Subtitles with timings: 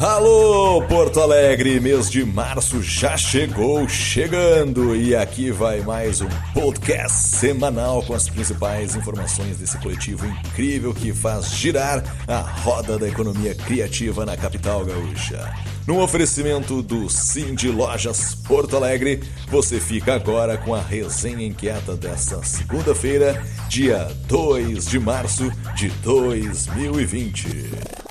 [0.00, 7.28] Alô, Porto Alegre, mês de março já chegou, chegando, e aqui vai mais um podcast
[7.28, 13.54] semanal com as principais informações desse coletivo incrível que faz girar a roda da economia
[13.54, 15.54] criativa na capital gaúcha.
[15.86, 22.42] No oferecimento do Cindy Lojas Porto Alegre, você fica agora com a resenha inquieta desta
[22.42, 28.03] segunda-feira, dia 2 de março de 2020.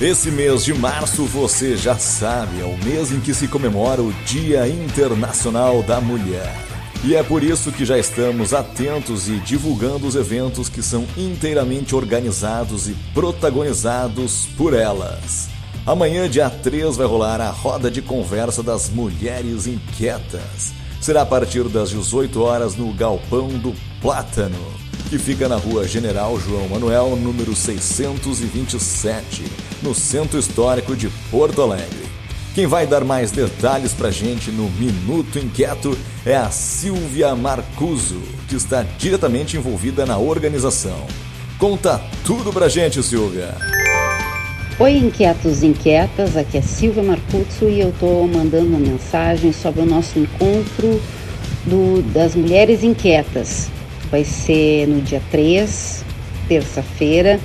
[0.00, 4.10] Esse mês de março, você já sabe, é o mês em que se comemora o
[4.24, 6.56] Dia Internacional da Mulher.
[7.04, 11.94] E é por isso que já estamos atentos e divulgando os eventos que são inteiramente
[11.94, 15.50] organizados e protagonizados por elas.
[15.84, 20.72] Amanhã, dia 3, vai rolar a roda de conversa das mulheres inquietas.
[20.98, 24.56] Será a partir das 18 horas no Galpão do Plátano,
[25.10, 29.42] que fica na rua General João Manuel, número 627
[29.82, 32.08] no Centro Histórico de Porto Alegre.
[32.54, 38.54] Quem vai dar mais detalhes pra gente no Minuto Inquieto é a Silvia Marcuso, que
[38.54, 41.04] está diretamente envolvida na organização.
[41.58, 43.56] Conta tudo pra gente, Silvia.
[44.78, 49.80] Oi, inquietos e inquietas, aqui é Silvia Marcuso e eu tô mandando uma mensagem sobre
[49.80, 51.02] o nosso encontro
[51.66, 53.68] do, das mulheres inquietas.
[54.10, 56.04] Vai ser no dia 3,
[56.48, 57.38] terça-feira,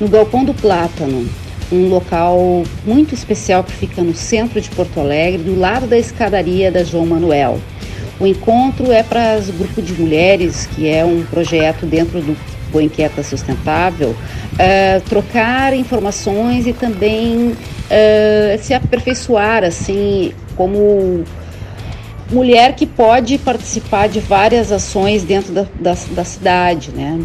[0.00, 1.28] no Galpão do Plátano,
[1.70, 6.70] um local muito especial que fica no centro de Porto Alegre, do lado da escadaria
[6.70, 7.60] da João Manuel.
[8.18, 12.36] O encontro é para o grupo de mulheres, que é um projeto dentro do
[12.70, 21.24] Boa Inquieta Sustentável, uh, trocar informações e também uh, se aperfeiçoar, assim, como
[22.30, 27.20] mulher que pode participar de várias ações dentro da, da, da cidade, né?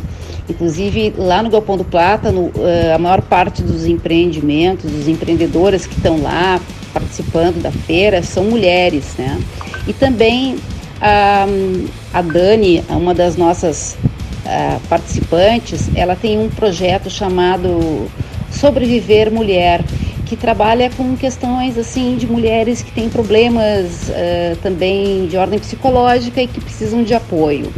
[0.49, 5.95] Inclusive, lá no Galpão do Plátano, eh, a maior parte dos empreendimentos, dos empreendedoras que
[5.95, 6.59] estão lá
[6.93, 9.39] participando da feira são mulheres, né?
[9.87, 10.57] E também
[11.01, 11.45] a,
[12.13, 13.97] a Dani, uma das nossas
[14.45, 18.07] uh, participantes, ela tem um projeto chamado
[18.51, 19.83] Sobreviver Mulher,
[20.25, 26.41] que trabalha com questões assim de mulheres que têm problemas uh, também de ordem psicológica
[26.41, 27.71] e que precisam de apoio.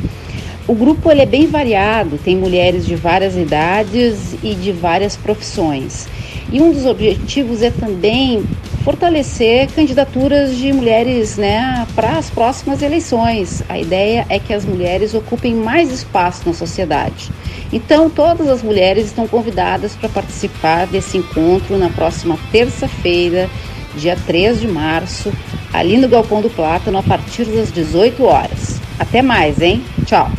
[0.67, 6.07] O grupo ele é bem variado, tem mulheres de várias idades e de várias profissões.
[6.51, 8.43] E um dos objetivos é também
[8.87, 13.61] fortalecer candidaturas de mulheres né, para as próximas eleições.
[13.67, 17.29] A ideia é que as mulheres ocupem mais espaço na sociedade.
[17.73, 23.49] Então, todas as mulheres estão convidadas para participar desse encontro na próxima terça-feira,
[23.97, 25.33] dia 3 de março,
[25.73, 28.79] ali no Galpão do Plátano, a partir das 18 horas.
[28.97, 29.83] Até mais, hein?
[30.05, 30.31] Tchau!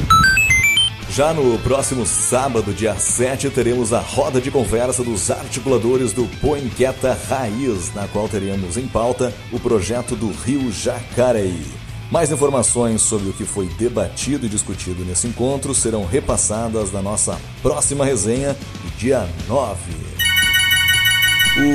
[1.11, 7.19] Já no próximo sábado, dia 7, teremos a roda de conversa dos articuladores do Poinquieta
[7.29, 11.67] Raiz, na qual teremos em pauta o projeto do Rio Jacareí.
[12.11, 17.39] Mais informações sobre o que foi debatido e discutido nesse encontro serão repassadas na nossa
[17.63, 18.57] próxima resenha,
[18.99, 19.79] dia 9.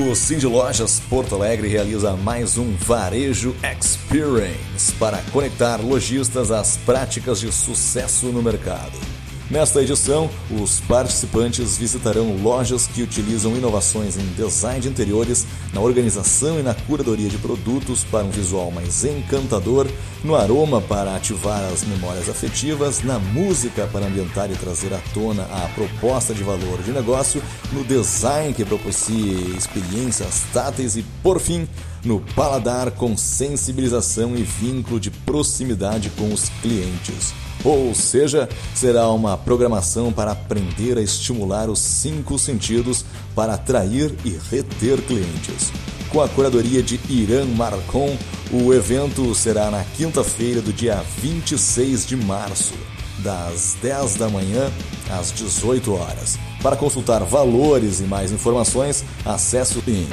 [0.09, 7.39] O Cindy Lojas Porto Alegre realiza mais um Varejo Experience para conectar lojistas às práticas
[7.39, 9.22] de sucesso no mercado.
[9.53, 16.59] Nesta edição, os participantes visitarão lojas que utilizam inovações em design de interiores, na organização
[16.59, 19.87] e na curadoria de produtos para um visual mais encantador,
[20.23, 25.43] no aroma para ativar as memórias afetivas, na música para ambientar e trazer à tona
[25.43, 27.39] a proposta de valor de negócio,
[27.71, 31.69] no design que propicie experiências táteis e, por fim,
[32.03, 37.35] no paladar com sensibilização e vínculo de proximidade com os clientes.
[37.63, 44.37] Ou seja, será uma programação para aprender a estimular os cinco sentidos para atrair e
[44.51, 45.71] reter clientes.
[46.09, 48.15] Com a curadoria de Irã Marcon,
[48.51, 52.73] o evento será na quinta-feira do dia 26 de março,
[53.19, 54.71] das 10 da manhã
[55.09, 56.37] às 18 horas.
[56.61, 60.09] Para consultar valores e mais informações, acesse o link.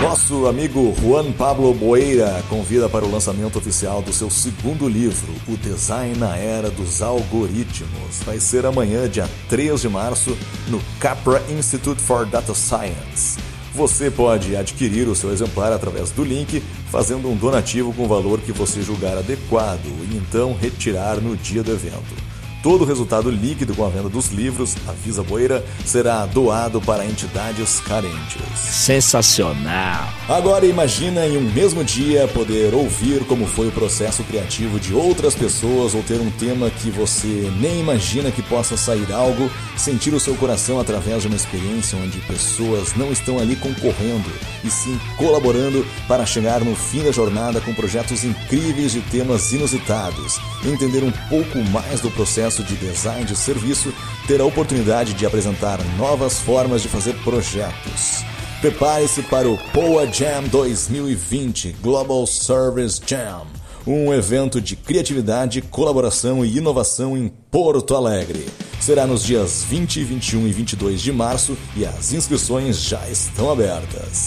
[0.00, 5.56] Nosso amigo Juan Pablo Boeira convida para o lançamento oficial do seu segundo livro, O
[5.56, 8.22] Design na Era dos Algoritmos.
[8.24, 10.36] Vai ser amanhã, dia 3 de março,
[10.68, 13.51] no Capra Institute for Data Science.
[13.74, 18.38] Você pode adquirir o seu exemplar através do link, fazendo um donativo com o valor
[18.40, 22.31] que você julgar adequado e então retirar no dia do evento.
[22.62, 27.80] Todo o resultado líquido com a venda dos livros, avisa Boeira, será doado para entidades
[27.80, 28.42] carentes.
[28.56, 30.08] Sensacional!
[30.28, 35.34] Agora imagina em um mesmo dia poder ouvir como foi o processo criativo de outras
[35.34, 40.20] pessoas ou ter um tema que você nem imagina que possa sair algo, sentir o
[40.20, 44.30] seu coração através de uma experiência onde pessoas não estão ali concorrendo
[44.62, 50.38] e sim colaborando para chegar no fim da jornada com projetos incríveis de temas inusitados,
[50.64, 53.94] entender um pouco mais do processo de design de serviço,
[54.26, 58.24] ter a oportunidade de apresentar novas formas de fazer projetos.
[58.60, 63.46] Prepare-se para o POA Jam 2020 Global Service Jam,
[63.86, 68.46] um evento de criatividade, colaboração e inovação em Porto Alegre.
[68.80, 74.26] Será nos dias 20, 21 e 22 de março e as inscrições já estão abertas.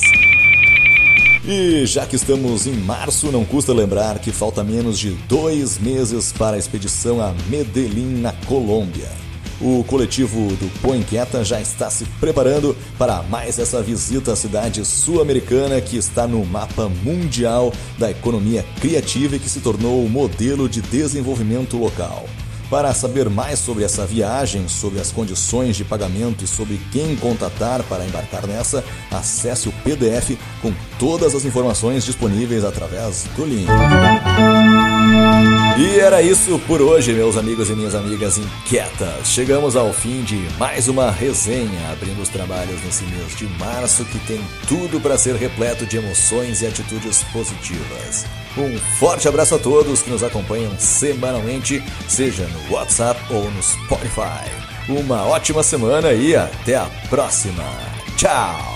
[1.47, 6.31] E já que estamos em março, não custa lembrar que falta menos de dois meses
[6.31, 9.11] para a expedição a Medellín, na Colômbia.
[9.61, 11.05] O coletivo do Põe
[11.43, 16.89] já está se preparando para mais essa visita à cidade sul-americana que está no mapa
[17.03, 22.25] mundial da economia criativa e que se tornou o modelo de desenvolvimento local.
[22.69, 27.83] Para saber mais sobre essa viagem, sobre as condições de pagamento e sobre quem contatar
[27.83, 33.67] para embarcar nessa, acesse o PDF com todas as informações disponíveis através do link.
[35.77, 39.27] E era isso por hoje, meus amigos e minhas amigas inquietas.
[39.27, 44.17] Chegamos ao fim de mais uma resenha, abrindo os trabalhos nesse mês de março que
[44.19, 44.39] tem
[44.69, 48.25] tudo para ser repleto de emoções e atitudes positivas.
[48.57, 54.49] Um forte abraço a todos que nos acompanham semanalmente, seja no WhatsApp ou no Spotify.
[54.87, 57.65] Uma ótima semana e até a próxima.
[58.15, 58.74] Tchau!